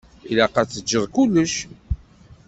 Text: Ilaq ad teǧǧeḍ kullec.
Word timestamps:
Ilaq 0.31 0.55
ad 0.61 0.69
teǧǧeḍ 0.69 1.03
kullec. 1.15 1.53